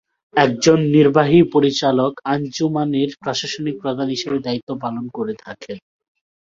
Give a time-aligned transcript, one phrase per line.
[0.35, 5.77] একজন নির্বাহী পরিচালক আঞ্জুমান-এর প্রশাসনিক প্রধান হিসেবে দায়িত্ব পালন করে থাকেন।